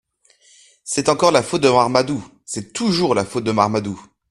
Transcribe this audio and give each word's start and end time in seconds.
C’est 0.83 1.09
encore 1.09 1.29
la 1.31 1.43
faute 1.43 1.61
de 1.61 1.69
Marmadou… 1.69 2.25
c’est 2.43 2.73
toujours 2.73 3.13
la 3.13 3.23
faute 3.23 3.43
de 3.43 3.51
Marmadou! 3.51 4.01